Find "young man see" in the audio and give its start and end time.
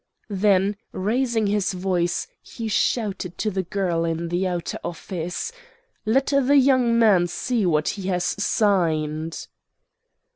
6.57-7.67